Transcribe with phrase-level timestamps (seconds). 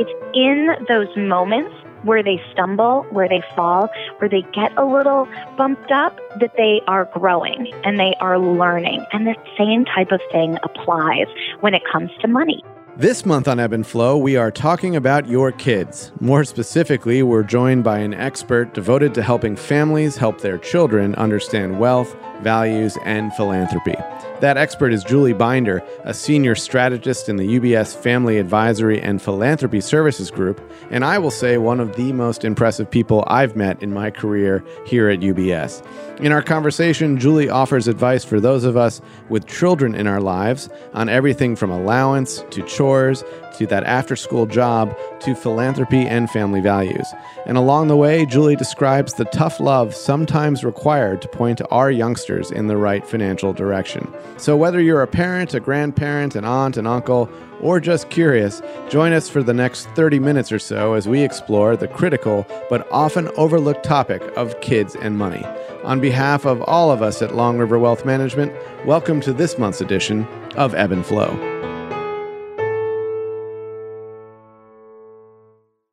[0.00, 5.28] it's in those moments where they stumble, where they fall, where they get a little
[5.58, 9.04] bumped up, that they are growing and they are learning.
[9.12, 11.26] And the same type of thing applies
[11.60, 12.64] when it comes to money.
[12.96, 16.12] This month on Ebb and Flow, we are talking about your kids.
[16.20, 21.78] More specifically, we're joined by an expert devoted to helping families help their children understand
[21.78, 23.96] wealth, values, and philanthropy.
[24.40, 29.82] That expert is Julie Binder, a senior strategist in the UBS Family Advisory and Philanthropy
[29.82, 33.92] Services Group, and I will say one of the most impressive people I've met in
[33.92, 35.84] my career here at UBS.
[36.20, 40.70] In our conversation, Julie offers advice for those of us with children in our lives
[40.94, 43.22] on everything from allowance to chores
[43.54, 47.06] to that after school job to philanthropy and family values.
[47.46, 52.50] And along the way, Julie describes the tough love sometimes required to point our youngsters
[52.50, 54.12] in the right financial direction.
[54.36, 59.12] So, whether you're a parent, a grandparent, an aunt, an uncle, or just curious, join
[59.12, 63.28] us for the next 30 minutes or so as we explore the critical but often
[63.36, 65.44] overlooked topic of kids and money.
[65.84, 68.52] On behalf of all of us at Long River Wealth Management,
[68.86, 71.59] welcome to this month's edition of Ebb and Flow.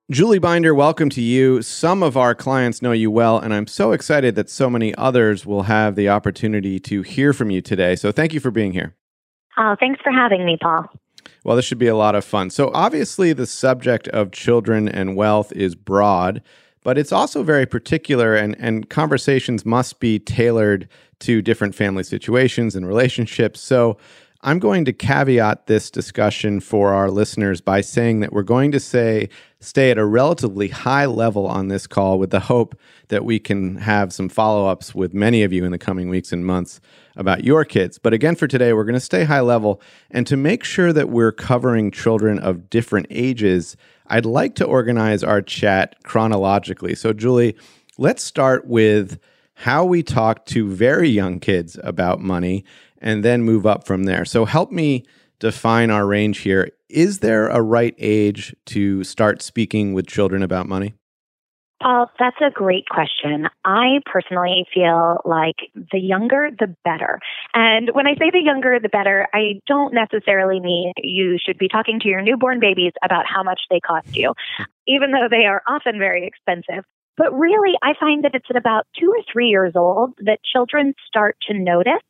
[0.09, 1.61] Julie Binder, welcome to you.
[1.61, 5.45] Some of our clients know you well, and I'm so excited that so many others
[5.45, 7.94] will have the opportunity to hear from you today.
[7.97, 8.95] So thank you for being here.
[9.58, 10.85] Oh, thanks for having me, Paul.
[11.44, 12.52] Well, this should be a lot of fun.
[12.52, 16.41] So, obviously, the subject of children and wealth is broad,
[16.85, 20.88] but it's also very particular, and, and conversations must be tailored
[21.19, 23.59] to different family situations and relationships.
[23.59, 23.97] So,
[24.41, 28.79] I'm going to caveat this discussion for our listeners by saying that we're going to
[28.79, 29.29] say
[29.59, 33.77] stay at a relatively high level on this call with the hope that we can
[33.77, 36.79] have some follow-ups with many of you in the coming weeks and months
[37.16, 37.97] about your kids.
[37.97, 41.09] But again for today we're going to stay high level and to make sure that
[41.09, 46.94] we're covering children of different ages, I'd like to organize our chat chronologically.
[46.94, 47.55] So Julie,
[47.97, 49.19] let's start with
[49.62, 52.63] how we talk to very young kids about money
[53.02, 54.25] and then move up from there.
[54.25, 55.06] So help me
[55.40, 56.72] define our range here.
[56.90, 60.96] Is there a right age to start speaking with children about money?
[61.81, 63.47] Paul, that's a great question.
[63.63, 65.57] I personally feel like
[65.91, 67.19] the younger, the better.
[67.53, 71.68] And when I say the younger, the better, I don't necessarily mean you should be
[71.68, 74.34] talking to your newborn babies about how much they cost you,
[74.88, 76.84] even though they are often very expensive.
[77.16, 80.94] But really, I find that it's at about two or three years old that children
[81.07, 82.03] start to notice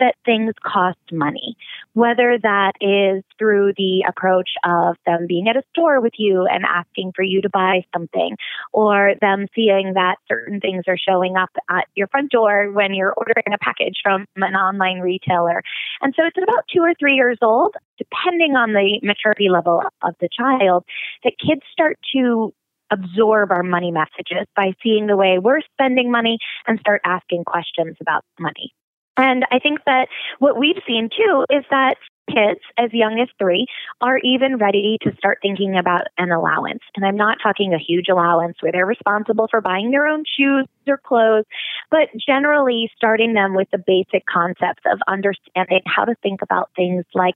[0.00, 1.56] that things cost money,
[1.92, 6.64] whether that is through the approach of them being at a store with you and
[6.64, 8.36] asking for you to buy something,
[8.72, 13.14] or them seeing that certain things are showing up at your front door when you're
[13.16, 15.62] ordering a package from an online retailer.
[16.00, 20.14] And so it's about two or three years old, depending on the maturity level of
[20.20, 20.84] the child,
[21.22, 22.52] that kids start to
[22.90, 27.96] absorb our money messages by seeing the way we're spending money and start asking questions
[28.00, 28.72] about money.
[29.16, 30.08] And I think that
[30.38, 31.96] what we've seen too is that
[32.28, 33.66] kids as young as three
[34.00, 36.80] are even ready to start thinking about an allowance.
[36.96, 40.66] And I'm not talking a huge allowance where they're responsible for buying their own shoes
[40.88, 41.44] or clothes,
[41.90, 47.04] but generally starting them with the basic concepts of understanding how to think about things
[47.14, 47.34] like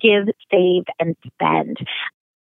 [0.00, 1.78] give, save, and spend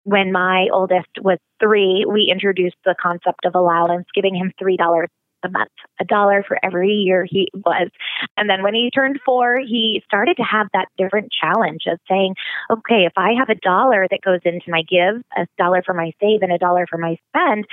[0.04, 5.08] when my oldest was three, we introduced the concept of allowance, giving him $3
[5.44, 7.90] a month, a dollar for every year he was.
[8.38, 12.36] And then when he turned four, he started to have that different challenge of saying,
[12.70, 16.12] okay, if I have a dollar that goes into my give, a dollar for my
[16.22, 17.66] save, and a dollar for my spend,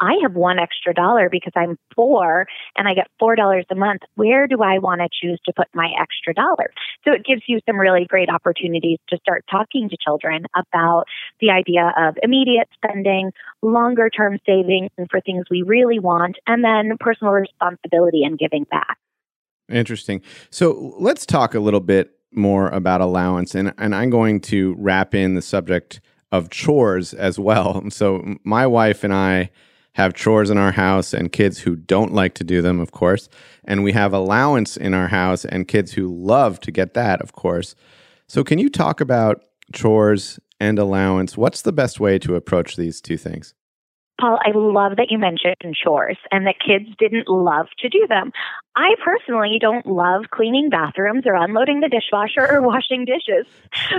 [0.00, 4.02] I have one extra dollar because I'm four and I get four dollars a month.
[4.14, 6.70] Where do I want to choose to put my extra dollar?
[7.04, 11.04] So it gives you some really great opportunities to start talking to children about
[11.40, 13.32] the idea of immediate spending,
[13.62, 18.64] longer term saving and for things we really want, and then personal responsibility and giving
[18.64, 18.98] back.
[19.68, 20.22] Interesting.
[20.50, 25.14] So let's talk a little bit more about allowance and, and I'm going to wrap
[25.14, 26.00] in the subject
[26.30, 27.82] of chores as well.
[27.90, 29.50] So my wife and I
[29.98, 33.28] have chores in our house and kids who don't like to do them, of course.
[33.64, 37.32] And we have allowance in our house and kids who love to get that, of
[37.32, 37.74] course.
[38.28, 39.42] So, can you talk about
[39.72, 41.36] chores and allowance?
[41.36, 43.54] What's the best way to approach these two things?
[44.20, 48.32] Paul, I love that you mentioned chores and that kids didn't love to do them.
[48.74, 53.46] I personally don't love cleaning bathrooms or unloading the dishwasher or washing dishes,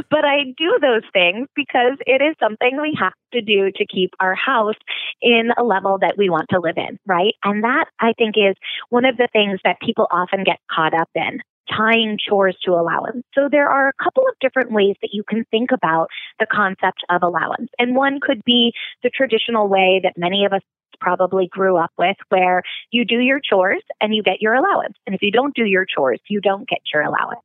[0.10, 4.12] but I do those things because it is something we have to do to keep
[4.20, 4.76] our house
[5.22, 7.34] in a level that we want to live in, right?
[7.44, 8.56] And that I think is
[8.90, 11.40] one of the things that people often get caught up in
[11.76, 13.24] tying chores to allowance.
[13.34, 16.08] So there are a couple of different ways that you can think about
[16.40, 17.70] the concept of allowance.
[17.78, 18.74] And one could be
[19.04, 20.62] the traditional way that many of us
[21.00, 22.62] probably grew up with where
[22.92, 24.96] you do your chores and you get your allowance.
[25.06, 27.42] And if you don't do your chores, you don't get your allowance.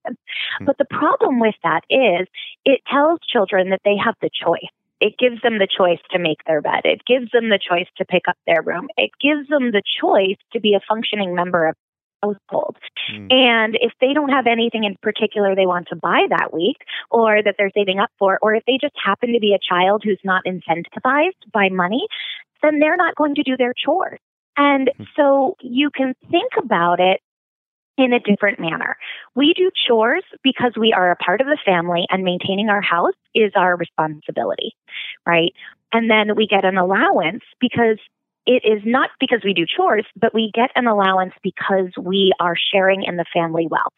[0.59, 0.65] Hmm.
[0.65, 2.27] But the problem with that is
[2.65, 4.71] it tells children that they have the choice.
[5.01, 6.83] It gives them the choice to make their bed.
[6.85, 8.89] It gives them the choice to pick up their room.
[8.97, 11.77] It gives them the choice to be a functioning member of
[12.25, 12.77] household.
[13.13, 13.33] Mm.
[13.33, 16.79] And if they don't have anything in particular they want to buy that week
[17.11, 20.03] or that they're saving up for, or if they just happen to be a child
[20.05, 22.07] who's not incentivized by money,
[22.63, 24.21] then they're not going to do their chores.
[24.57, 25.05] And hmm.
[25.17, 27.21] so you can think about it
[27.97, 28.97] in a different manner.
[29.37, 33.15] We do chores because we are a part of the family and maintaining our house
[33.35, 34.75] is our responsibility,
[35.25, 35.53] right?
[35.93, 37.99] And then we get an allowance because
[38.47, 42.55] it is not because we do chores, but we get an allowance because we are
[42.73, 43.95] sharing in the family wealth.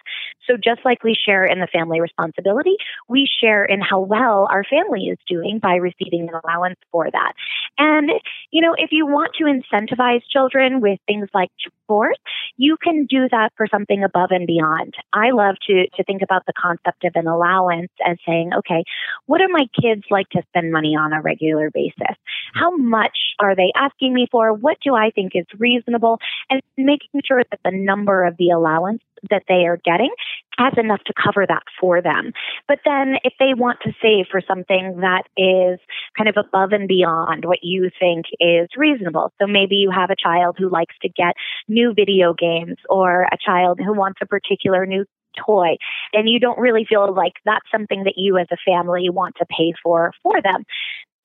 [0.47, 2.77] So just like we share in the family responsibility,
[3.09, 7.33] we share in how well our family is doing by receiving an allowance for that.
[7.79, 8.11] And,
[8.51, 11.51] you know, if you want to incentivize children with things like
[11.83, 12.21] sports,
[12.57, 14.95] you can do that for something above and beyond.
[15.13, 18.85] I love to, to think about the concept of an allowance as saying, okay,
[19.27, 22.17] what do my kids like to spend money on a regular basis?
[22.55, 24.37] How much are they asking me for?
[24.37, 24.53] for?
[24.53, 26.19] What do I think is reasonable?
[26.51, 30.11] And making sure that the number of the allowance that they are getting
[30.59, 32.33] has enough to cover that for them.
[32.67, 35.79] But then if they want to save for something that is
[36.17, 39.33] kind of above and beyond what you think is reasonable.
[39.41, 41.35] So maybe you have a child who likes to get
[41.69, 45.05] new video games or a child who wants a particular new
[45.45, 45.77] toy
[46.13, 49.47] and you don't really feel like that's something that you as a family want to
[49.47, 50.65] pay for for them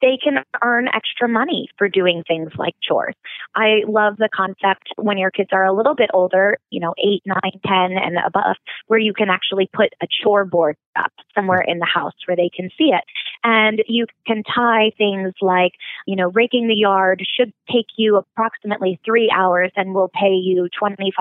[0.02, 3.16] they can earn extra money for doing things like chores.
[3.56, 7.22] I love the concept when your kids are a little bit older, you know, eight,
[7.26, 8.56] nine, ten, and above,
[8.88, 12.50] where you can actually put a chore board up somewhere in the house where they
[12.54, 13.04] can see it.
[13.44, 15.74] And you can tie things like,
[16.06, 20.68] you know, raking the yard should take you approximately three hours and we'll pay you
[20.82, 21.12] $25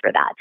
[0.00, 0.32] for that.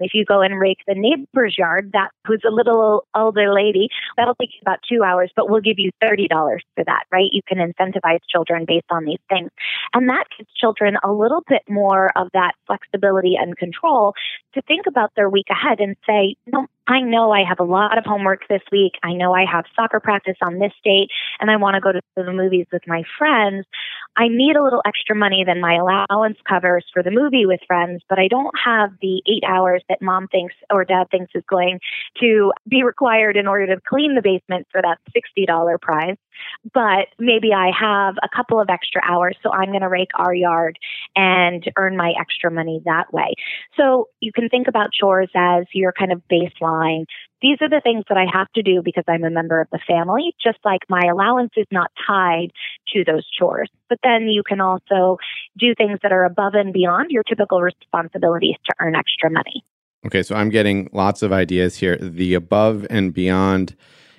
[0.00, 4.34] If you go and rake the neighbor's yard, that who's a little older lady, that'll
[4.36, 6.28] take you about two hours, but we'll give you $30
[6.74, 7.28] for that, right?
[7.32, 9.50] You can incentivize children based on these things.
[9.94, 14.14] And that gives children a little bit more of that flexibility and control
[14.54, 17.98] to think about their week ahead and say, no, I know I have a lot
[17.98, 18.92] of homework this week.
[19.02, 22.00] I know I have soccer practice on this date and I want to go to
[22.16, 23.66] the movies with my friends.
[24.16, 28.02] I need a little extra money than my allowance covers for the movie with friends,
[28.08, 31.78] but I don't have the eight hours that mom thinks or dad thinks is going
[32.20, 36.16] to be required in order to clean the basement for that $60 prize
[36.72, 40.34] but maybe I have a couple of extra hours, so I'm going to rake our
[40.34, 40.78] yard
[41.16, 43.34] and earn my extra money that way.
[43.76, 47.04] So you can think about chores as your kind of baseline.
[47.40, 49.78] These are the things that I have to do because I'm a member of the
[49.86, 52.48] family, just like my allowance is not tied
[52.92, 53.70] to those chores.
[53.88, 55.18] But then you can also
[55.56, 59.64] do things that are above and beyond your typical responsibilities to earn extra money.
[60.06, 61.96] Okay, so I'm getting lots of ideas here.
[61.96, 63.74] The above and beyond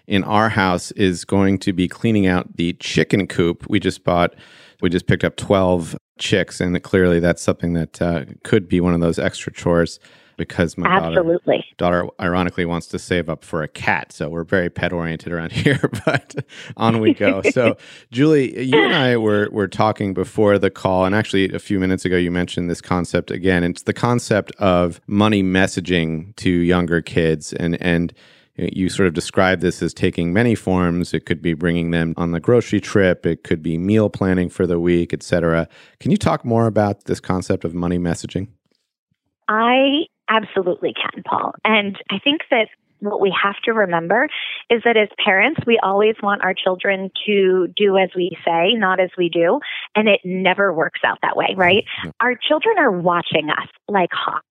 [0.10, 3.66] in our house is going to be cleaning out the chicken coop.
[3.70, 4.34] We just bought,
[4.82, 8.96] we just picked up 12 chicks, and clearly that's something that uh, could be one
[8.96, 10.00] of those extra chores
[10.36, 11.66] because my Absolutely.
[11.78, 14.12] Daughter, daughter ironically wants to save up for a cat.
[14.12, 16.36] So we're very pet oriented around here, but
[16.76, 17.44] on we go.
[17.52, 17.78] so
[18.12, 22.04] Julie, you and I were, were talking before the call, and actually a few minutes
[22.04, 23.64] ago, you mentioned this concept again.
[23.64, 28.12] It's the concept of money messaging to younger kids and, and,
[28.60, 31.14] you sort of describe this as taking many forms.
[31.14, 34.68] It could be bringing them on the grocery trip, it could be meal planning for
[34.68, 35.68] the week, etc.
[36.00, 38.48] Can you talk more about this concept of money messaging?
[39.48, 41.54] I absolutely can, Paul.
[41.64, 42.68] And I think that
[43.00, 44.28] what we have to remember
[44.70, 49.00] is that as parents, we always want our children to do as we say, not
[49.00, 49.60] as we do.
[49.96, 51.86] And it never works out that way, right?
[52.20, 54.46] Our children are watching us like hawks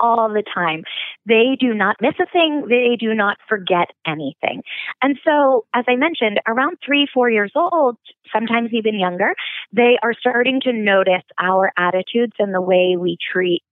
[0.00, 0.82] all the time.
[1.26, 2.66] They do not miss a thing.
[2.68, 4.62] They do not forget anything.
[5.02, 7.96] And so, as I mentioned, around three, four years old,
[8.32, 9.34] sometimes even younger,
[9.72, 13.62] they are starting to notice our attitudes and the way we treat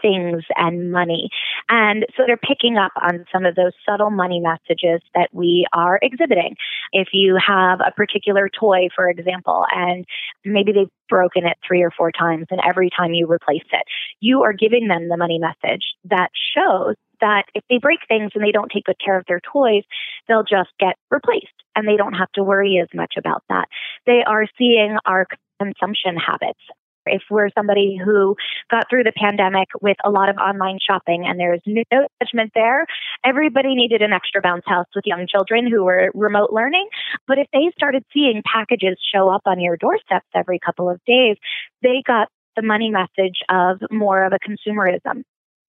[0.00, 1.30] things and money.
[1.68, 5.98] And so they're picking up on some of those subtle money messages that we are
[6.02, 6.56] exhibiting.
[6.92, 10.04] If you have a particular toy, for example, and
[10.44, 13.82] maybe they've broken it three or four times, and every time you replace it,
[14.20, 18.44] you are giving them the money message that shows that if they break things and
[18.44, 19.82] they don't take good care of their toys,
[20.28, 23.68] they'll just get replaced and they don't have to worry as much about that.
[24.06, 25.26] They are seeing our
[25.58, 26.60] consumption habits
[27.06, 28.36] if we're somebody who
[28.70, 31.82] got through the pandemic with a lot of online shopping and there's no
[32.22, 32.86] judgment there,
[33.24, 36.88] everybody needed an extra bounce house with young children who were remote learning.
[37.26, 41.36] But if they started seeing packages show up on your doorsteps every couple of days,
[41.82, 45.22] they got the money message of more of a consumerism.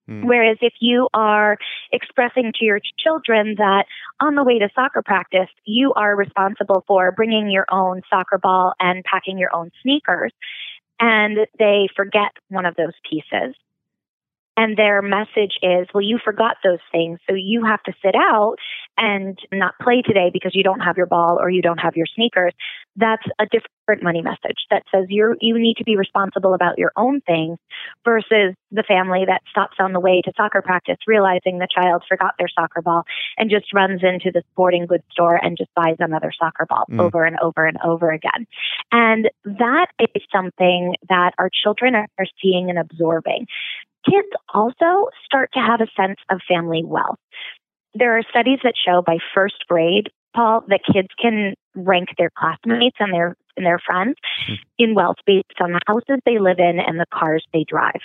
[0.07, 0.25] Hmm.
[0.25, 1.57] Whereas if you are
[1.91, 3.85] expressing to your children that
[4.21, 8.73] on the way to soccer practice, you are responsible for bringing your own soccer ball
[8.79, 10.31] and packing your own sneakers,
[10.99, 13.55] and they forget one of those pieces,
[14.57, 17.19] and their message is, well, you forgot those things.
[17.29, 18.55] So you have to sit out
[18.97, 22.07] and not play today because you don't have your ball or you don't have your
[22.15, 22.53] sneakers.
[22.95, 26.91] That's a different money message that says you you need to be responsible about your
[26.97, 27.59] own things
[28.03, 32.33] versus the family that stops on the way to soccer practice realizing the child forgot
[32.39, 33.03] their soccer ball
[33.37, 36.99] and just runs into the sporting goods store and just buys another soccer ball mm.
[36.99, 38.47] over and over and over again.
[38.91, 43.45] And that is something that our children are seeing and absorbing
[44.09, 47.19] kids also start to have a sense of family wealth.
[47.93, 52.97] There are studies that show by first grade, Paul, that kids can rank their classmates
[52.99, 54.53] and their and their friends mm-hmm.
[54.77, 58.01] in wealth based on the houses they live in and the cars they drive.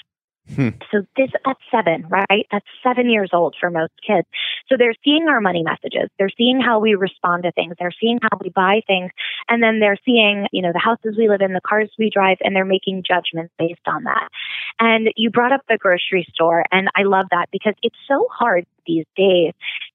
[0.54, 0.68] Hmm.
[0.90, 2.47] So this at seven, right?
[2.50, 4.26] That's seven years old for most kids.
[4.68, 6.09] So they're seeing our money messages.
[6.18, 7.75] They're seeing how we respond to things.
[7.78, 9.11] They're seeing how we buy things.
[9.49, 12.38] And then they're seeing, you know, the houses we live in, the cars we drive,
[12.42, 14.28] and they're making judgments based on that.
[14.80, 18.66] And you brought up the grocery store, and I love that because it's so hard
[18.87, 19.52] these days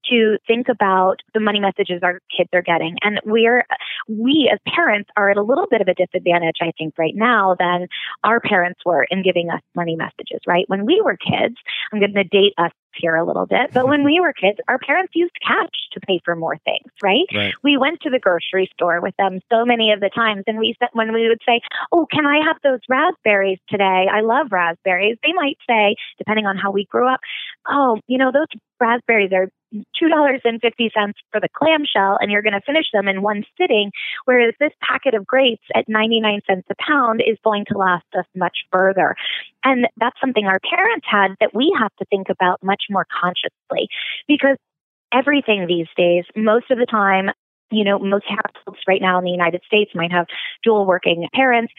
[0.10, 2.96] to think about the money messages our kids are getting.
[3.04, 3.66] And we're,
[4.08, 7.56] we as parents are at a little bit of a disadvantage, I think, right now
[7.58, 7.88] than
[8.24, 10.66] our parents were in giving us money messages, right?
[10.68, 11.56] When we were kids,
[11.92, 14.80] I'm going to date us here a little bit, but when we were kids, our
[14.80, 17.25] parents used cash to pay for more things, right?
[17.34, 17.54] right?
[17.63, 20.75] We went to the grocery store with them so many of the times, and we
[20.94, 21.62] when we would say,
[21.92, 24.08] "Oh, can I have those raspberries today?
[24.12, 27.20] I love raspberries." They might say, depending on how we grew up,
[27.68, 28.48] "Oh, you know those
[28.80, 33.92] raspberries are $2.50 for the clamshell and you're going to finish them in one sitting.
[34.25, 38.25] Whereas this packet of grapes at 99 cents a pound is going to last us
[38.36, 39.16] much further.
[39.68, 43.90] And that's something our parents had that we have to think about much more consciously
[44.26, 44.56] because
[45.14, 47.32] everything these days, most of the time,
[47.70, 50.26] you know, most households right now in the United States might have
[50.64, 51.74] dual working parents.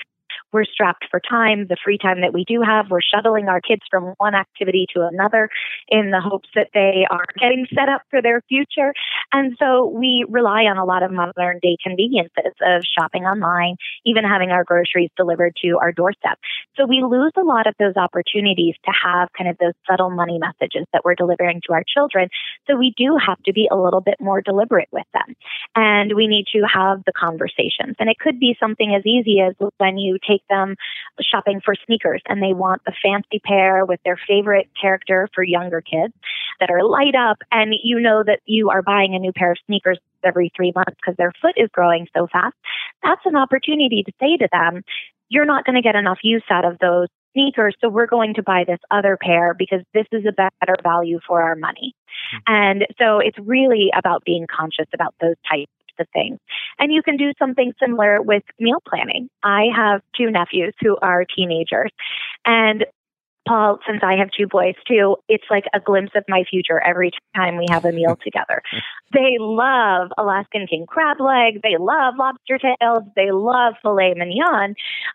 [0.52, 1.66] We're strapped for time.
[1.68, 5.06] The free time that we do have, we're shuttling our kids from one activity to
[5.06, 5.50] another
[5.88, 8.94] in the hopes that they are getting set up for their future.
[9.32, 14.24] And so we rely on a lot of modern day conveniences of shopping online, even
[14.24, 16.38] having our groceries delivered to our doorstep.
[16.76, 20.38] So we lose a lot of those opportunities to have kind of those subtle money
[20.38, 22.28] messages that we're delivering to our children.
[22.66, 25.34] So we do have to be a little bit more deliberate with them.
[25.74, 27.96] And we need to have the conversations.
[27.98, 30.76] And it could be something as easy as when you take them
[31.20, 35.80] shopping for sneakers and they want a fancy pair with their favorite character for younger
[35.80, 36.14] kids
[36.60, 39.58] that are light up and you know that you are buying a new pair of
[39.66, 42.54] sneakers every three months because their foot is growing so fast,
[43.02, 44.82] that's an opportunity to say to them,
[45.28, 48.42] you're not going to get enough use out of those sneakers, so we're going to
[48.42, 51.94] buy this other pair because this is a better value for our money.
[52.34, 52.54] Mm-hmm.
[52.54, 56.38] And so it's really about being conscious about those types of things.
[56.78, 59.28] And you can do something similar with meal planning.
[59.42, 61.90] I have two nephews who are teenagers,
[62.44, 62.84] and
[63.48, 67.10] Paul, since I have two boys too, it's like a glimpse of my future every
[67.34, 68.62] time we have a meal together.
[69.12, 71.60] They love Alaskan king crab legs.
[71.62, 73.04] They love lobster tails.
[73.16, 74.74] They love filet mignon.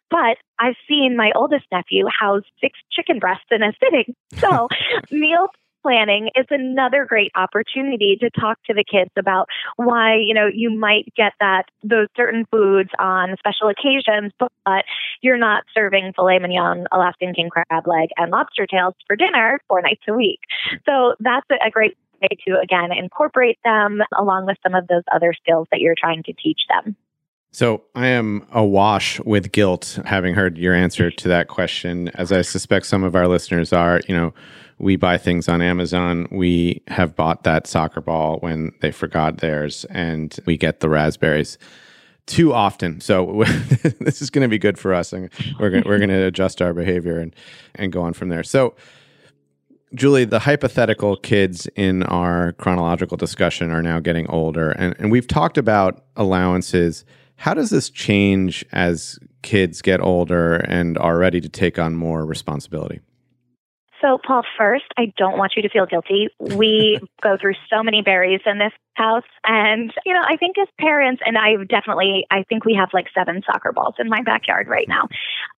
[0.10, 4.16] But I've seen my oldest nephew house six chicken breasts in a sitting.
[4.40, 4.68] So
[5.12, 5.48] meal
[5.84, 10.72] planning is another great opportunity to talk to the kids about why, you know, you
[10.76, 14.86] might get that those certain foods on special occasions, but
[15.22, 19.82] you're not serving filet mignon, Alaskan king crab leg, and lobster tails for dinner four
[19.82, 20.40] nights a week.
[20.86, 25.34] So that's a great way to again incorporate them along with some of those other
[25.34, 26.96] skills that you're trying to teach them.
[27.54, 32.42] So I am awash with guilt having heard your answer to that question, as I
[32.42, 34.02] suspect some of our listeners are.
[34.08, 34.34] You know,
[34.80, 36.28] we buy things on Amazon.
[36.32, 41.60] We have bought that soccer ball when they forgot theirs, and we get the raspberries
[42.26, 43.00] too often.
[43.02, 43.44] So
[44.00, 45.30] this is going to be good for us, and
[45.60, 47.36] we're going we're going to adjust our behavior and
[47.76, 48.44] and go on from there.
[48.44, 48.76] So.
[49.96, 55.28] Julie, the hypothetical kids in our chronological discussion are now getting older, and, and we've
[55.28, 57.06] talked about allowances.
[57.44, 62.26] How does this change as kids get older and are ready to take on more
[62.26, 63.02] responsibility?
[64.02, 66.30] So, Paul, first, I don't want you to feel guilty.
[66.40, 69.26] We go through so many berries in this house.
[69.46, 73.08] And, you know, I think as parents, and I definitely, I think we have like
[73.14, 75.10] seven soccer balls in my backyard right now.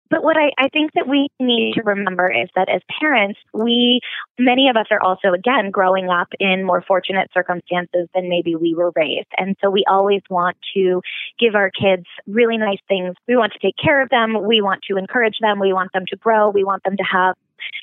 [0.10, 4.02] But what I, I think that we need to remember is that as parents, we,
[4.38, 8.76] many of us are also, again, growing up in more fortunate circumstances than maybe we
[8.76, 9.30] were raised.
[9.38, 11.02] And so we always want to
[11.40, 13.16] give our kids really nice things.
[13.28, 14.46] We want to take care of them.
[14.46, 15.60] We want to encourage them.
[15.60, 16.50] We want them to grow.
[16.50, 17.36] We want them to have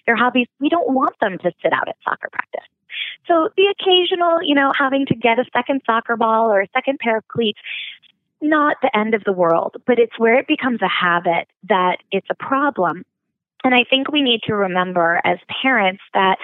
[0.07, 0.47] their hobbies.
[0.61, 2.69] We don't want them to sit out at soccer practice.
[3.27, 6.99] So the occasional, you know, having to get a second soccer ball or a second
[6.99, 7.59] pair of cleats,
[8.43, 12.27] not the end of the world, but it's where it becomes a habit that it's
[12.31, 13.05] a problem.
[13.65, 16.37] And I think we need to remember as parents that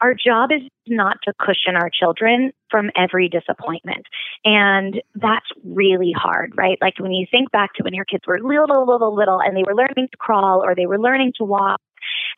[0.00, 4.06] our job is not to cushion our children from every disappointment.
[4.44, 6.78] And that's really hard, right?
[6.80, 9.64] Like when you think back to when your kids were little, little, little, and they
[9.66, 11.80] were learning to crawl or they were learning to walk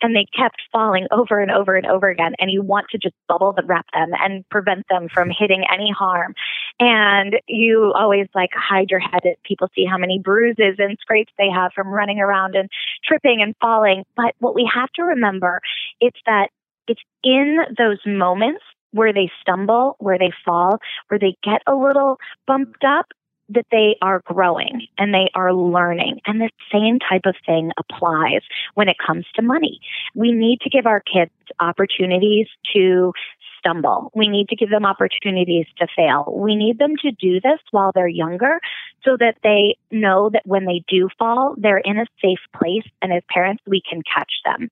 [0.02, 2.34] and they kept falling over and over and over again.
[2.38, 6.34] And you want to just bubble wrap them and prevent them from hitting any harm.
[6.80, 11.32] And you always like hide your head as people see how many bruises and scrapes
[11.38, 12.68] they have from running around and
[13.04, 14.04] tripping and falling.
[14.16, 15.60] But what we have to remember
[16.00, 16.48] is that
[16.88, 20.78] it's in those moments where they stumble, where they fall,
[21.08, 23.06] where they get a little bumped up,
[23.54, 26.20] that they are growing and they are learning.
[26.26, 28.42] And the same type of thing applies
[28.74, 29.80] when it comes to money.
[30.14, 33.12] We need to give our kids opportunities to
[33.58, 34.10] stumble.
[34.14, 36.32] We need to give them opportunities to fail.
[36.36, 38.60] We need them to do this while they're younger
[39.04, 42.84] so that they know that when they do fall, they're in a safe place.
[43.00, 44.68] And as parents, we can catch them.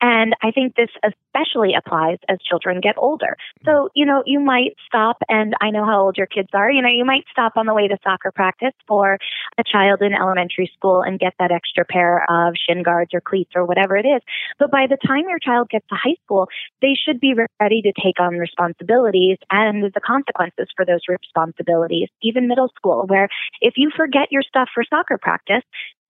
[0.00, 3.36] And I think this especially applies as children get older.
[3.64, 6.70] So, you know, you might stop, and I know how old your kids are.
[6.70, 9.18] You know, you might stop on the way to soccer practice for
[9.58, 13.52] a child in elementary school and get that extra pair of shin guards or cleats
[13.54, 14.22] or whatever it is.
[14.58, 16.48] But by the time your child gets to high school,
[16.80, 22.46] they should be ready to take on responsibilities and the consequences for those responsibilities, even
[22.46, 23.28] middle school, where
[23.60, 25.62] if you forget your stuff for soccer practice,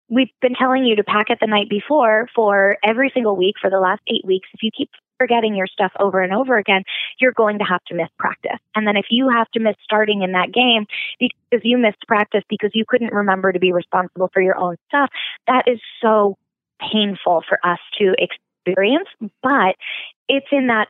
[0.09, 3.71] we've been telling you to pack it the night before for every single week for
[3.71, 4.49] the last eight weeks.
[4.55, 6.83] If you keep forgetting your stuff over and over again,
[7.21, 8.59] you're going to have to miss practice.
[8.75, 10.87] And then if you have to miss starting in that game
[11.19, 15.11] because you missed practice because you couldn't remember to be responsible for your own stuff,
[15.47, 16.37] that is so
[16.81, 19.09] painful for us to experience.
[19.43, 19.75] But
[20.29, 20.89] it's in that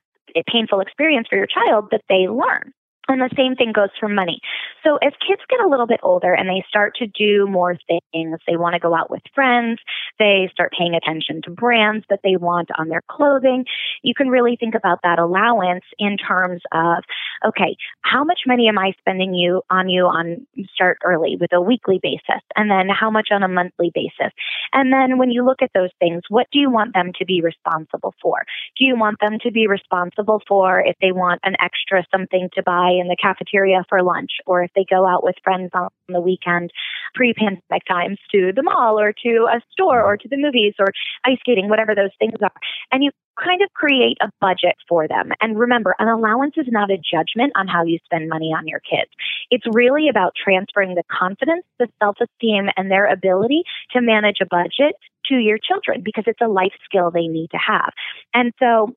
[0.51, 2.73] painful experience for your child that they learn.
[3.09, 4.41] And the same thing goes for money.
[4.85, 8.39] So as kids get a little bit older and they start to do more things,
[8.47, 9.81] they want to go out with friends,
[10.19, 13.65] they start paying attention to brands that they want on their clothing.
[14.03, 17.03] You can really think about that allowance in terms of,
[17.47, 21.63] okay, how much money am I spending you on you on start early with a
[21.63, 22.43] weekly basis?
[22.57, 24.33] And then how much on a monthly basis?
[24.75, 27.41] And then when you look at those things, what do you want them to be
[27.41, 28.45] responsible for?
[28.79, 32.63] Do you want them to be responsible for if they want an extra something to
[32.63, 36.21] buy in the cafeteria for lunch, or if they go out with friends on the
[36.21, 36.71] weekend,
[37.15, 40.87] pre pandemic times, to the mall or to a store or to the movies or
[41.25, 42.53] ice skating, whatever those things are.
[42.93, 43.11] And you
[43.43, 45.31] kind of create a budget for them.
[45.41, 48.81] And remember, an allowance is not a judgment on how you spend money on your
[48.81, 49.11] kids.
[49.51, 54.47] It's really about transferring the confidence, the self esteem, and their ability to manage a
[54.47, 57.93] budget to your children because it's a life skill they need to have.
[58.35, 58.95] And so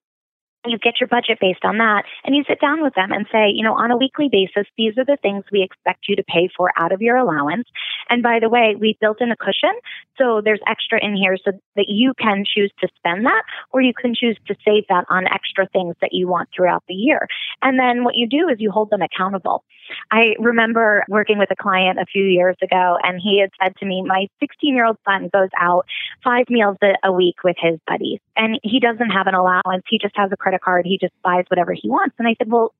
[0.66, 3.50] you get your budget based on that and you sit down with them and say,
[3.54, 6.50] you know, on a weekly basis, these are the things we expect you to pay
[6.56, 7.68] for out of your allowance.
[8.10, 9.74] And by the way, we built in a cushion.
[10.18, 13.94] So there's extra in here so that you can choose to spend that or you
[13.94, 17.28] can choose to save that on extra things that you want throughout the year.
[17.62, 19.64] And then what you do is you hold them accountable.
[20.12, 23.86] I remember working with a client a few years ago and he had said to
[23.86, 25.86] me, my 16 year old son goes out
[26.24, 29.84] five meals a week with his buddies and he doesn't have an allowance.
[29.88, 30.86] He just has a credit card.
[30.86, 32.16] He just buys whatever he wants.
[32.20, 32.74] And I said, well,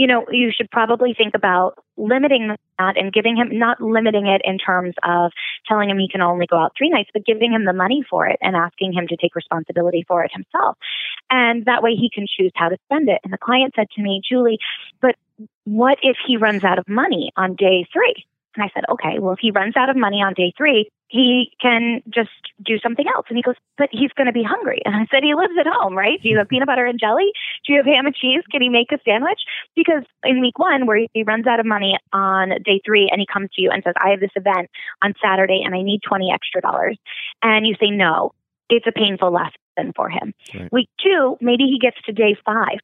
[0.00, 4.40] you know, you should probably think about limiting that and giving him, not limiting it
[4.44, 5.30] in terms of
[5.68, 8.26] telling him he can only go out three nights, but giving him the money for
[8.26, 10.78] it and asking him to take responsibility for it himself.
[11.30, 13.20] And that way he can choose how to spend it.
[13.24, 14.58] And the client said to me, Julie,
[15.00, 15.14] but
[15.64, 18.26] what if he runs out of money on day three?
[18.56, 21.52] And I said, okay, well, if he runs out of money on day three, he
[21.60, 22.30] can just
[22.64, 23.26] do something else.
[23.28, 24.82] And he goes, but he's going to be hungry.
[24.84, 26.20] And I said, he lives at home, right?
[26.20, 27.30] Do you have peanut butter and jelly?
[27.64, 28.42] Do you have ham and cheese?
[28.50, 29.40] Can he make a sandwich?
[29.76, 33.26] Because in week one, where he runs out of money on day three and he
[33.32, 34.68] comes to you and says, I have this event
[35.02, 36.98] on Saturday and I need 20 extra dollars.
[37.42, 38.32] And you say, no,
[38.68, 39.59] it's a painful lesson
[39.94, 40.34] for him.
[40.54, 40.72] Right.
[40.72, 42.80] Week two, maybe he gets to day five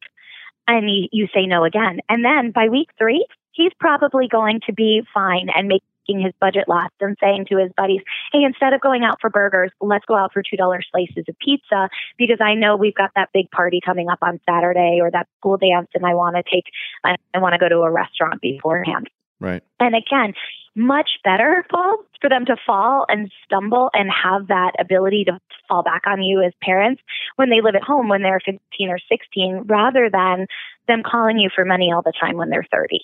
[0.68, 2.00] and you, you say no again.
[2.08, 6.64] And then by week three, he's probably going to be fine and making his budget
[6.68, 8.00] last and saying to his buddies,
[8.32, 11.88] hey, instead of going out for burgers, let's go out for $2 slices of pizza
[12.18, 15.56] because I know we've got that big party coming up on Saturday or that school
[15.56, 16.64] dance and I want to take,
[17.04, 19.10] I, I want to go to a restaurant beforehand.
[19.40, 19.62] Right.
[19.80, 20.34] And again,
[20.76, 25.82] much better, Paul, for them to fall and stumble and have that ability to fall
[25.82, 27.02] back on you as parents
[27.36, 30.46] when they live at home when they're 15 or 16 rather than
[30.86, 33.00] them calling you for money all the time when they're 30.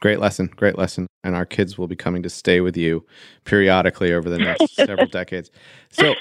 [0.00, 0.50] Great lesson.
[0.54, 1.06] Great lesson.
[1.24, 3.06] And our kids will be coming to stay with you
[3.44, 5.50] periodically over the next several decades.
[5.90, 6.14] So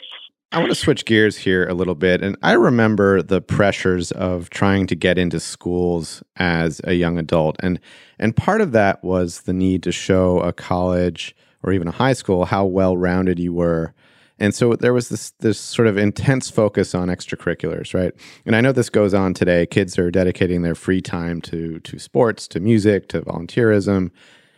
[0.53, 2.21] I want to switch gears here a little bit.
[2.21, 7.55] And I remember the pressures of trying to get into schools as a young adult.
[7.61, 7.79] And
[8.19, 11.33] and part of that was the need to show a college
[11.63, 13.93] or even a high school how well rounded you were.
[14.39, 18.13] And so there was this this sort of intense focus on extracurriculars, right?
[18.45, 19.65] And I know this goes on today.
[19.65, 24.11] Kids are dedicating their free time to to sports, to music, to volunteerism.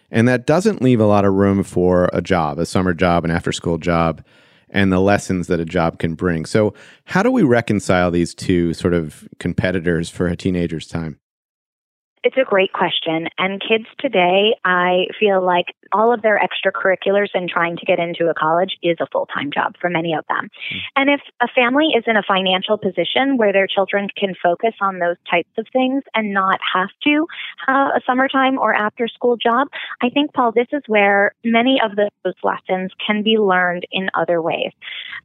[0.10, 3.32] And that doesn't leave a lot of room for a job, a summer job, an
[3.32, 4.24] after school job
[4.74, 6.46] and the lessons that a job can bring.
[6.46, 6.74] So,
[7.06, 11.20] how do we reconcile these two sort of competitors for a teenager's time?
[12.24, 13.28] It's a great question.
[13.38, 18.30] And kids today, I feel like all of their extracurriculars and trying to get into
[18.30, 20.50] a college is a full time job for many of them.
[20.74, 20.78] Mm.
[20.96, 25.00] And if a family is in a financial position where their children can focus on
[25.00, 27.28] those types of things and not have to
[27.68, 29.68] have a summertime or after school job,
[30.02, 34.42] I think, Paul, this is where many of those lessons can be learned in other
[34.42, 34.72] ways.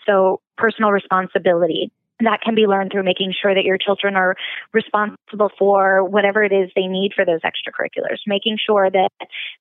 [0.04, 4.34] So, personal responsibility, that can be learned through making sure that your children are
[4.72, 9.10] responsible for whatever it is they need for those extracurriculars, making sure that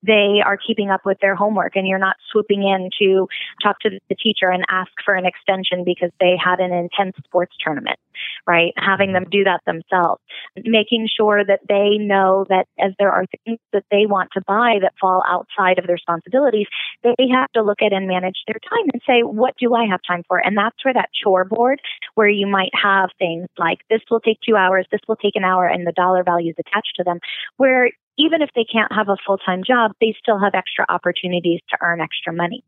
[0.03, 3.27] they are keeping up with their homework and you're not swooping in to
[3.61, 7.55] talk to the teacher and ask for an extension because they had an intense sports
[7.63, 7.99] tournament,
[8.47, 8.73] right?
[8.77, 9.41] Having them mm-hmm.
[9.41, 10.21] do that themselves,
[10.55, 14.77] making sure that they know that as there are things that they want to buy
[14.81, 16.67] that fall outside of their responsibilities,
[17.03, 19.99] they have to look at and manage their time and say, what do I have
[20.07, 20.39] time for?
[20.39, 21.79] And that's where that chore board,
[22.15, 25.43] where you might have things like this will take two hours, this will take an
[25.43, 27.19] hour, and the dollar values attached to them,
[27.57, 31.61] where even if they can't have a full time job, they still have extra opportunities
[31.69, 32.63] to earn extra money.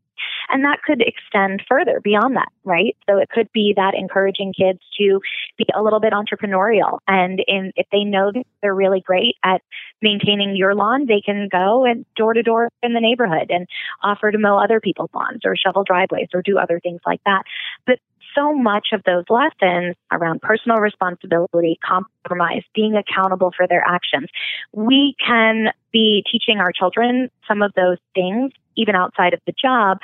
[0.50, 2.96] And that could extend further beyond that, right?
[3.08, 5.20] So it could be that encouraging kids to
[5.56, 6.98] be a little bit entrepreneurial.
[7.06, 9.62] And in, if they know that they're really great at
[10.02, 13.66] maintaining your lawn, they can go and door to door in the neighborhood and
[14.02, 17.42] offer to mow other people's lawns or shovel driveways or do other things like that.
[17.86, 17.98] But
[18.34, 24.28] so much of those lessons around personal responsibility, compromise, being accountable for their actions.
[24.72, 29.98] We can be teaching our children some of those things even outside of the job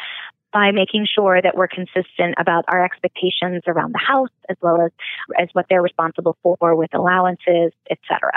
[0.56, 4.90] by making sure that we're consistent about our expectations around the house as well as
[5.38, 8.32] as what they're responsible for with allowances, etc.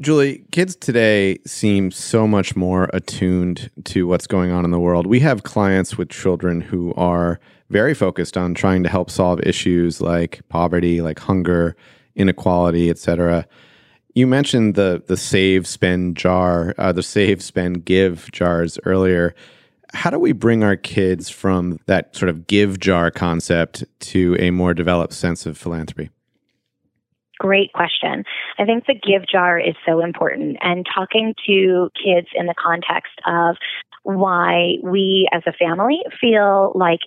[0.00, 5.06] Julie, kids today seem so much more attuned to what's going on in the world.
[5.06, 7.38] We have clients with children who are
[7.70, 11.76] very focused on trying to help solve issues like poverty, like hunger,
[12.16, 13.46] inequality, etc.
[14.16, 19.32] You mentioned the the save spend jar, uh, the save spend give jars earlier.
[19.94, 24.50] How do we bring our kids from that sort of give jar concept to a
[24.50, 26.10] more developed sense of philanthropy?
[27.38, 28.24] Great question.
[28.58, 33.12] I think the give jar is so important and talking to kids in the context
[33.26, 33.56] of
[34.02, 37.00] why we as a family feel like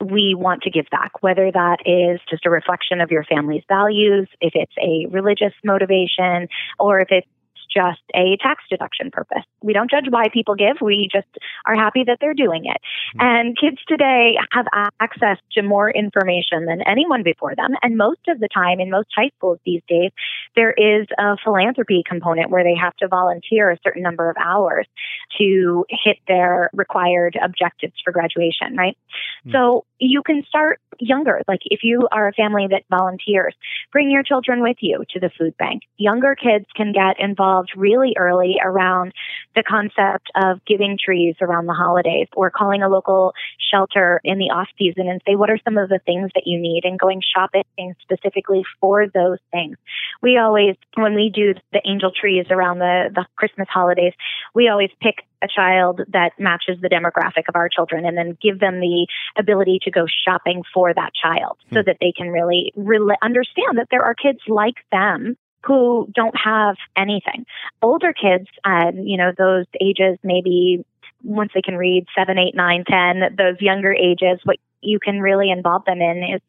[0.00, 4.28] we want to give back, whether that is just a reflection of your family's values,
[4.40, 6.48] if it's a religious motivation,
[6.78, 7.26] or if it's
[7.72, 9.44] just a tax deduction purpose.
[9.62, 10.76] We don't judge why people give.
[10.80, 11.28] We just
[11.66, 12.80] are happy that they're doing it.
[13.16, 13.20] Mm-hmm.
[13.20, 14.66] And kids today have
[15.00, 17.74] access to more information than anyone before them.
[17.82, 20.10] And most of the time, in most high schools these days,
[20.56, 24.86] there is a philanthropy component where they have to volunteer a certain number of hours
[25.38, 28.96] to hit their required objectives for graduation, right?
[29.46, 29.52] Mm-hmm.
[29.52, 31.42] So you can start younger.
[31.46, 33.54] Like if you are a family that volunteers,
[33.92, 35.82] bring your children with you to the food bank.
[35.96, 39.12] Younger kids can get involved really early around
[39.54, 43.32] the concept of giving trees around the holidays or calling a local
[43.70, 46.58] shelter in the off season and say, what are some of the things that you
[46.58, 49.76] need and going shopping specifically for those things.
[50.22, 54.12] We always, when we do the angel trees around the, the Christmas holidays,
[54.54, 58.58] we always pick a child that matches the demographic of our children and then give
[58.58, 59.06] them the
[59.38, 61.86] ability to go shopping for that child so hmm.
[61.86, 66.76] that they can really, really understand that there are kids like them who don't have
[66.96, 67.46] anything.
[67.82, 70.84] Older kids, um, you know, those ages maybe
[71.22, 75.50] once they can read seven, eight, nine, ten, those younger ages, what you can really
[75.50, 76.40] involve them in is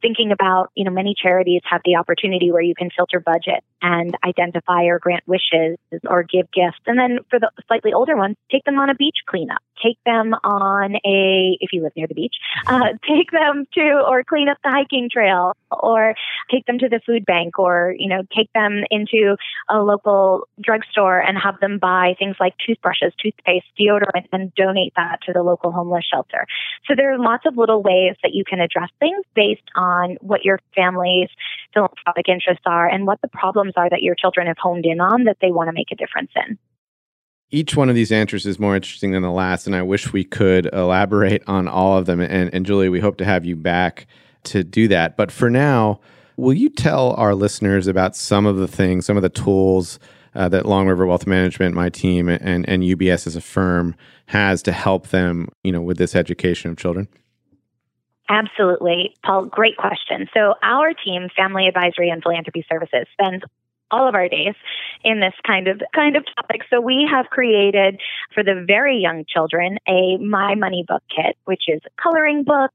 [0.00, 4.16] thinking about, you know, many charities have the opportunity where you can filter budget and
[4.24, 5.76] identify or grant wishes
[6.08, 6.80] or give gifts.
[6.86, 9.60] And then for the slightly older ones, take them on a beach cleanup.
[9.84, 12.34] take them on a, if you live near the beach,
[12.66, 16.14] uh, take them to, or clean up the hiking trail, or
[16.50, 19.36] take them to the food bank, or, you know, take them into
[19.68, 25.18] a local drugstore and have them buy things like toothbrushes, toothpaste, deodorant, and donate that
[25.26, 26.46] to the local homeless shelter.
[26.86, 30.42] So there are lots of little ways that you can address things based on what
[30.42, 31.28] your family's
[31.74, 35.24] philanthropic interests are and what the problems are that your children have honed in on
[35.24, 36.58] that they want to make a difference in.
[37.50, 40.24] Each one of these answers is more interesting than the last, and I wish we
[40.24, 42.20] could elaborate on all of them.
[42.20, 44.06] And, and Julie, we hope to have you back
[44.44, 45.16] to do that.
[45.16, 46.00] But for now,
[46.36, 49.98] will you tell our listeners about some of the things, some of the tools
[50.34, 53.94] uh, that Long River Wealth Management, my team, and, and UBS as a firm
[54.26, 57.08] has to help them, you know, with this education of children?
[58.28, 59.14] Absolutely.
[59.24, 60.28] Paul, great question.
[60.34, 63.42] So our team, Family Advisory and Philanthropy Services, spends
[63.90, 64.54] all of our days
[65.04, 66.62] in this kind of kind of topic.
[66.70, 68.00] So we have created
[68.32, 72.70] for the very young children a My Money book kit, which is a coloring book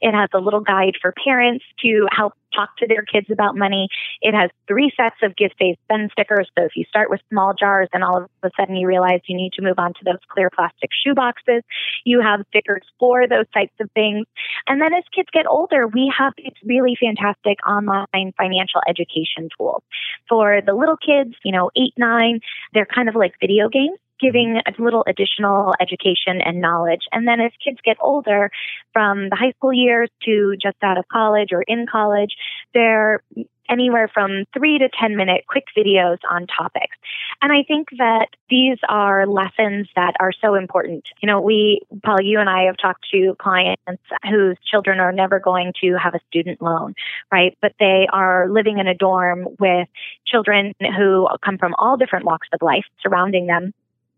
[0.00, 3.88] it has a little guide for parents to help talk to their kids about money.
[4.20, 6.50] It has three sets of gift safe spend stickers.
[6.58, 9.36] So if you start with small jars and all of a sudden you realize you
[9.36, 11.62] need to move on to those clear plastic shoe boxes,
[12.04, 14.26] you have stickers for those types of things.
[14.66, 19.82] And then as kids get older, we have these really fantastic online financial education tools.
[20.28, 22.40] For the little kids, you know, eight, nine,
[22.72, 27.02] they're kind of like video games giving a little additional education and knowledge.
[27.12, 28.50] And then as kids get older,
[28.92, 32.34] from the high school years to just out of college or in college,
[32.74, 33.22] they're
[33.68, 36.96] anywhere from three to 10 minute quick videos on topics.
[37.42, 41.04] And I think that these are lessons that are so important.
[41.22, 43.82] You know, we, Paul, you and I have talked to clients
[44.28, 46.94] whose children are never going to have a student loan,
[47.30, 47.56] right?
[47.60, 49.88] But they are living in a dorm with
[50.26, 53.72] children who come from all different walks of life surrounding them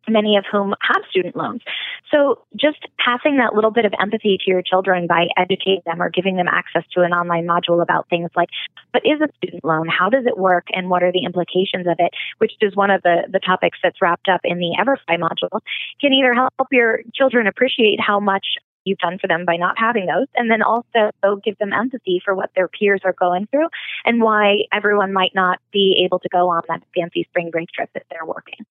[0.08, 1.62] many of whom have student loans.
[2.10, 6.10] So just passing that little bit of empathy to your children by educating them or
[6.10, 8.48] giving them access to an online module about things like
[8.92, 11.96] what is a student loan, how does it work, and what are the implications of
[11.98, 15.60] it, which is one of the, the topics that's wrapped up in the Everfi module,
[16.00, 18.46] can either help your children appreciate how much
[18.84, 21.12] you've done for them by not having those, and then also
[21.44, 23.68] give them empathy for what their peers are going through
[24.04, 27.90] and why everyone might not be able to go on that fancy spring break trip
[27.94, 28.64] that they're working.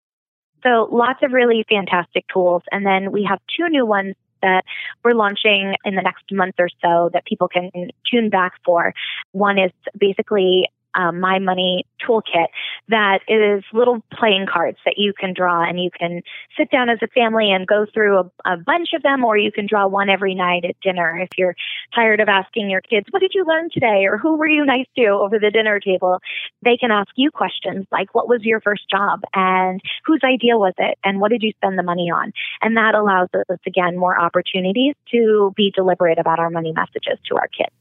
[0.64, 2.64] So lots of really fantastic tools.
[2.72, 4.64] And then we have two new ones that
[5.04, 7.72] we're launching in the next month or so that people can
[8.10, 8.94] tune back for.
[9.32, 10.70] One is basically
[11.00, 12.48] um, My Money toolkit
[12.90, 16.22] that is little playing cards that you can draw and you can
[16.58, 19.52] sit down as a family and go through a, a bunch of them or you
[19.52, 21.56] can draw one every night at dinner if you're
[21.94, 24.06] tired of asking your kids, what did you learn today?
[24.06, 26.20] Or who were you nice to over the dinner table?
[26.64, 29.22] They can ask you questions like, what was your first job?
[29.34, 30.98] And whose idea was it?
[31.04, 32.34] And what did you spend the money on?
[32.62, 37.36] And that allows us, again, more opportunities to be deliberate about our money messages to
[37.36, 37.74] our kids.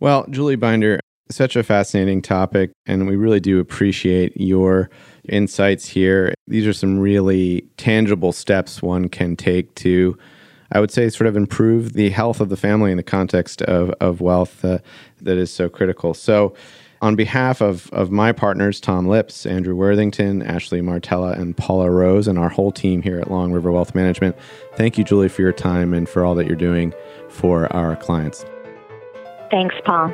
[0.00, 4.90] Well, Julie Binder, such a fascinating topic, and we really do appreciate your
[5.28, 6.34] insights here.
[6.46, 10.18] These are some really tangible steps one can take to,
[10.72, 13.90] I would say, sort of improve the health of the family in the context of,
[14.00, 14.78] of wealth uh,
[15.22, 16.14] that is so critical.
[16.14, 16.54] So,
[17.02, 22.26] on behalf of, of my partners, Tom Lips, Andrew Worthington, Ashley Martella, and Paula Rose,
[22.26, 24.34] and our whole team here at Long River Wealth Management,
[24.76, 26.94] thank you, Julie, for your time and for all that you're doing
[27.28, 28.46] for our clients.
[29.50, 30.10] Thanks, Paul.